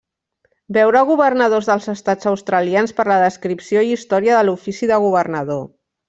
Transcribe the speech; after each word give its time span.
Veure 0.77 1.01
Governadors 1.09 1.67
dels 1.73 1.89
Estats 1.93 2.29
Australians 2.33 2.93
per 3.01 3.05
la 3.13 3.17
descripció 3.27 3.83
i 3.89 3.97
història 4.01 4.39
de 4.39 4.45
l'ofici 4.49 4.89
de 4.93 4.99
Governador. 5.09 5.61